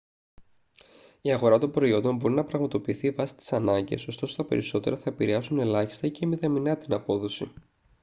[1.21, 5.59] η αγορά των προϊόντων μπορει να πραγματοποιηθεί βάση τις ανάγκες ωστόσο τα περισσότερα θα επηρρεάσουν
[5.59, 7.51] ελάχιστή ή και μηδαμηνά την απόδοση